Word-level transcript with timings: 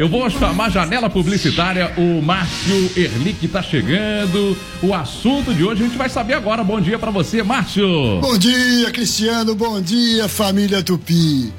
Eu 0.00 0.08
vou 0.08 0.30
chamar 0.30 0.70
janela 0.70 1.10
publicitária, 1.10 1.92
o 1.98 2.22
Márcio 2.22 2.90
Erlich 2.96 3.46
tá 3.48 3.62
chegando. 3.62 4.56
O 4.82 4.94
assunto 4.94 5.52
de 5.52 5.62
hoje 5.62 5.82
a 5.82 5.86
gente 5.86 5.98
vai 5.98 6.08
saber 6.08 6.32
agora. 6.32 6.64
Bom 6.64 6.80
dia 6.80 6.98
para 6.98 7.10
você, 7.10 7.42
Márcio. 7.42 8.18
Bom 8.18 8.38
dia, 8.38 8.90
Cristiano. 8.92 9.54
Bom 9.54 9.78
dia, 9.78 10.26
família 10.26 10.82
Tupi. 10.82 11.52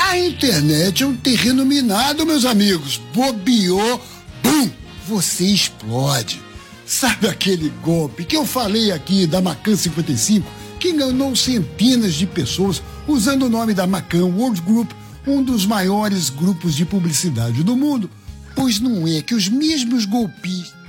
A 0.00 0.18
internet 0.18 1.02
é 1.02 1.06
um 1.06 1.14
terreno 1.14 1.66
minado, 1.66 2.24
meus 2.24 2.46
amigos. 2.46 2.98
Bobeou, 3.12 4.00
pum, 4.42 4.70
você 5.06 5.44
explode. 5.44 6.40
Sabe 6.86 7.28
aquele 7.28 7.70
golpe 7.82 8.24
que 8.24 8.34
eu 8.34 8.46
falei 8.46 8.92
aqui 8.92 9.26
da 9.26 9.42
Macan 9.42 9.76
55, 9.76 10.50
que 10.80 10.88
enganou 10.88 11.36
centenas 11.36 12.14
de 12.14 12.24
pessoas 12.24 12.82
usando 13.06 13.42
o 13.42 13.50
nome 13.50 13.74
da 13.74 13.86
Macan 13.86 14.24
World 14.24 14.62
Group, 14.62 14.90
um 15.26 15.42
dos 15.42 15.66
maiores 15.66 16.30
grupos 16.30 16.74
de 16.74 16.84
publicidade 16.84 17.62
do 17.62 17.76
mundo? 17.76 18.10
Pois 18.54 18.80
não 18.80 19.06
é 19.06 19.20
que 19.20 19.34
os 19.34 19.48
mesmos 19.48 20.04
golpistas 20.04 20.84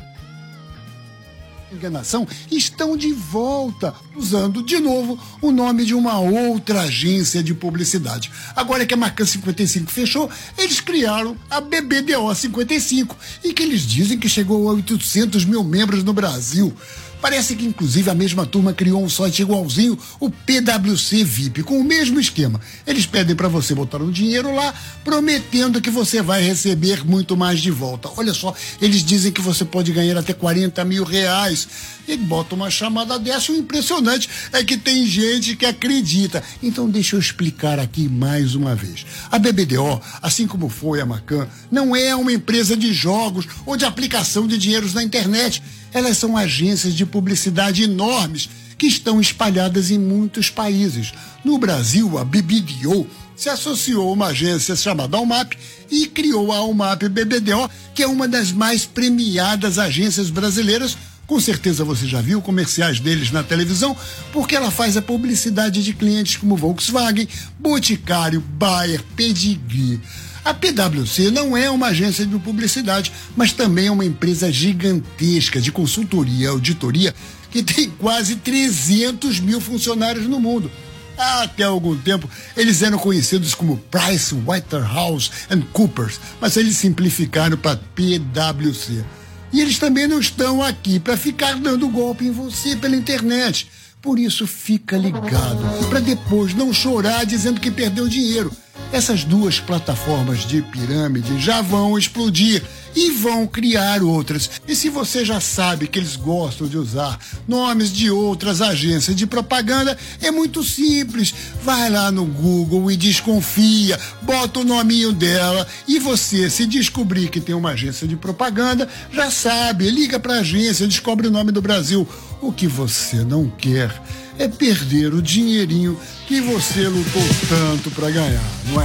enganação 1.76 2.28
estão 2.50 2.98
de 2.98 3.12
volta, 3.12 3.94
usando 4.16 4.64
de 4.64 4.80
novo 4.80 5.20
o 5.42 5.52
nome 5.52 5.86
de 5.86 5.94
uma 5.94 6.20
outra 6.20 6.82
agência 6.82 7.44
de 7.44 7.54
publicidade. 7.54 8.32
Agora 8.56 8.86
que 8.86 8.94
a 8.94 8.98
Marcan 8.98 9.26
55 9.26 9.92
fechou, 9.92 10.30
eles 10.58 10.80
criaram 10.80 11.36
a 11.50 11.62
BBDO 11.62 12.34
55 12.34 13.16
e 13.44 13.54
que 13.54 13.62
eles 13.64 13.82
dizem 13.82 14.18
que 14.18 14.30
chegou 14.30 14.70
a 14.70 14.74
800 14.74 15.46
mil 15.46 15.64
membros 15.64 16.04
no 16.04 16.14
Brasil. 16.14 16.74
Parece 17.22 17.56
que, 17.56 17.66
inclusive, 17.66 18.10
a 18.10 18.14
mesma 18.14 18.46
turma 18.46 18.74
criou 18.74 19.04
um 19.04 19.10
site 19.10 19.42
igualzinho, 19.42 19.98
o 20.20 20.30
PWC 20.30 21.24
VIP, 21.24 21.64
com 21.64 21.80
o 21.80 21.84
mesmo 21.84 22.20
esquema. 22.20 22.62
Eles 22.86 23.06
pedem 23.06 23.36
para 23.36 23.48
você 23.48 23.74
botar 23.74 24.02
um 24.02 24.12
dinheiro 24.12 24.54
lá, 24.54 24.74
prometendo 25.04 25.82
que 25.82 25.90
você 25.90 26.22
vai 26.22 26.42
receber 26.42 27.06
muito 27.06 27.36
mais 27.36 27.60
de 27.60 27.72
volta. 27.72 28.10
Olha 28.18 28.34
só, 28.34 28.54
eles 28.82 29.04
dizem 29.04 29.32
que 29.32 29.42
você 29.42 29.66
pode 29.66 29.92
ganhar 29.92 30.18
até 30.18 30.34
40 30.34 30.84
mil 30.86 31.04
reais. 31.04 31.68
E 32.08 32.16
bota 32.18 32.54
uma 32.54 32.70
chamada 32.70 33.18
dessa, 33.18 33.52
o 33.52 33.56
impressionante 33.56 34.30
é 34.54 34.64
que 34.64 34.78
tem 34.78 35.08
gente 35.08 35.56
que 35.56 35.66
acredita. 35.66 36.44
Então, 36.62 36.88
deixa 36.88 37.16
eu 37.16 37.20
explicar 37.20 37.80
aqui 37.80 38.08
mais 38.08 38.54
uma 38.54 38.76
vez. 38.76 39.06
A 39.32 39.40
BBDO, 39.40 40.00
assim 40.22 40.46
como 40.46 40.70
foi 40.70 41.02
a 41.02 41.06
Macan, 41.06 41.48
não 41.72 41.96
é 41.96 42.16
uma 42.16 42.32
empresa 42.32 42.78
de 42.78 42.94
jogos 42.94 43.48
ou 43.66 43.76
de 43.76 43.86
aplicação 43.86 44.46
de 44.48 44.58
dinheiros 44.58 44.94
na 44.94 45.04
internet. 45.04 45.64
Elas 45.96 46.18
são 46.18 46.36
agências 46.36 46.94
de 46.94 47.06
publicidade 47.06 47.84
enormes 47.84 48.50
que 48.78 48.86
estão 48.86 49.22
espalhadas 49.22 49.92
em 49.92 49.98
muitos 49.98 50.50
países. 50.50 51.14
No 51.42 51.58
Brasil, 51.58 52.18
a 52.18 52.26
BBDO 52.26 53.08
se 53.34 53.48
associou 53.48 54.10
a 54.10 54.12
uma 54.12 54.28
agência 54.28 54.76
chamada 54.76 55.16
Almap 55.16 55.54
e 55.90 56.06
criou 56.08 56.52
a 56.52 56.58
Almap 56.58 57.04
BBDO, 57.04 57.72
que 57.94 58.04
é 58.04 58.08
uma 58.08 58.28
das 58.28 58.52
mais 58.52 58.86
premiadas 58.86 59.80
agências 59.80 60.30
brasileiras. 60.30 60.98
Com 61.26 61.40
certeza 61.40 61.86
você 61.86 62.06
já 62.06 62.20
viu 62.20 62.42
comerciais 62.42 63.00
deles 63.00 63.32
na 63.32 63.42
televisão, 63.42 63.96
porque 64.34 64.54
ela 64.54 64.72
faz 64.72 64.98
a 64.98 65.02
publicidade 65.02 65.82
de 65.82 65.94
clientes 65.94 66.36
como 66.36 66.58
Volkswagen, 66.58 67.26
Boticário, 67.58 68.42
Bayer, 68.42 69.02
Pedigree. 69.16 70.02
A 70.46 70.54
PwC 70.54 71.32
não 71.32 71.58
é 71.58 71.72
uma 71.72 71.88
agência 71.88 72.24
de 72.24 72.38
publicidade, 72.38 73.12
mas 73.36 73.52
também 73.52 73.88
é 73.88 73.92
uma 73.92 74.06
empresa 74.06 74.52
gigantesca 74.52 75.60
de 75.60 75.72
consultoria 75.72 76.46
e 76.46 76.48
auditoria 76.48 77.16
que 77.50 77.64
tem 77.64 77.90
quase 77.90 78.36
300 78.36 79.40
mil 79.40 79.60
funcionários 79.60 80.28
no 80.28 80.40
mundo. 80.40 80.70
Até 81.18 81.64
algum 81.64 81.98
tempo, 81.98 82.30
eles 82.56 82.84
eram 82.84 83.00
conhecidos 83.00 83.56
como 83.56 83.78
Price 83.90 84.36
Waterhouse 84.36 85.32
and 85.50 85.62
Coopers, 85.74 86.20
mas 86.40 86.56
eles 86.58 86.78
simplificaram 86.78 87.58
para 87.58 87.80
PwC. 87.96 89.04
E 89.52 89.62
eles 89.62 89.80
também 89.80 90.06
não 90.06 90.20
estão 90.20 90.62
aqui 90.62 91.00
para 91.00 91.18
ficar 91.18 91.56
dando 91.56 91.90
golpe 91.90 92.26
em 92.26 92.32
você 92.32 92.76
pela 92.76 92.96
internet. 92.96 93.68
Por 94.00 94.20
isso, 94.20 94.46
fica 94.46 94.96
ligado, 94.96 95.88
para 95.90 96.02
depois 96.02 96.54
não 96.54 96.72
chorar 96.72 97.26
dizendo 97.26 97.60
que 97.60 97.72
perdeu 97.72 98.08
dinheiro. 98.08 98.52
Essas 98.96 99.26
duas 99.26 99.60
plataformas 99.60 100.46
de 100.46 100.62
pirâmide 100.62 101.38
já 101.38 101.62
vão 101.62 101.98
explodir 102.00 102.64
e 102.96 103.12
vão 103.12 103.46
criar 103.46 104.02
outras. 104.02 104.50
E 104.66 104.74
se 104.74 104.90
você 104.90 105.26
já 105.26 105.42
sabe 105.42 105.86
que 105.86 106.00
eles 106.00 106.16
gostam 106.16 106.66
de 106.66 106.78
usar 106.78 107.20
nomes 107.46 107.92
de 107.92 108.10
outras 108.10 108.62
agências 108.62 109.14
de 109.14 109.28
propaganda, 109.28 109.98
é 110.22 110.32
muito 110.32 110.64
simples. 110.64 111.36
Vai 111.62 111.90
lá 111.90 112.10
no 112.10 112.24
Google 112.24 112.90
e 112.90 112.96
desconfia, 112.96 114.00
bota 114.22 114.62
o 114.62 114.64
nominho 114.64 115.12
dela 115.12 115.68
e 115.86 116.00
você, 116.00 116.50
se 116.50 116.66
descobrir 116.66 117.28
que 117.28 117.42
tem 117.42 117.54
uma 117.54 117.72
agência 117.72 118.08
de 118.08 118.16
propaganda, 118.16 118.88
já 119.12 119.30
sabe, 119.30 119.92
liga 119.92 120.18
para 120.22 120.36
a 120.36 120.40
agência, 120.40 120.88
descobre 120.88 121.28
o 121.28 121.32
nome 121.32 121.52
do 121.52 121.62
Brasil. 121.62 122.08
O 122.42 122.50
que 122.50 122.66
você 122.66 123.26
não 123.26 123.50
quer 123.50 123.92
é 124.38 124.48
perder 124.48 125.14
o 125.14 125.22
dinheirinho 125.22 126.00
que 126.28 126.42
você 126.42 126.88
lutou 126.88 127.24
tanto 127.48 127.92
para 127.92 128.10
ganhar, 128.10 128.44
não 128.70 128.82
é? 128.82 128.85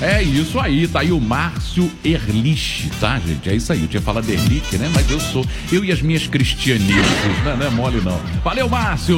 É 0.00 0.22
isso 0.22 0.58
aí, 0.58 0.86
tá 0.88 1.00
aí 1.00 1.12
o 1.12 1.20
Márcio 1.20 1.90
Erlich, 2.04 2.90
tá, 3.00 3.18
gente? 3.18 3.48
É 3.48 3.54
isso 3.54 3.72
aí. 3.72 3.80
Eu 3.80 3.88
tinha 3.88 4.02
falado 4.02 4.28
Erlich, 4.28 4.76
né? 4.76 4.90
Mas 4.92 5.10
eu 5.10 5.20
sou. 5.20 5.46
Eu 5.72 5.84
e 5.84 5.92
as 5.92 6.02
minhas 6.02 6.26
cristianistas, 6.26 7.44
né? 7.44 7.56
Não 7.58 7.66
é 7.66 7.70
mole, 7.70 8.00
não. 8.00 8.20
Valeu, 8.42 8.68
Márcio! 8.68 9.16